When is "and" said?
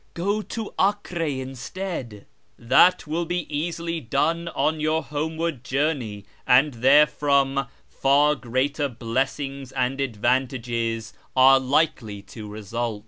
6.47-6.73, 9.71-10.01